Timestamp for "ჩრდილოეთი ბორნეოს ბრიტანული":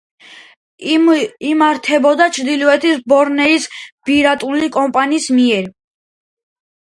2.37-4.71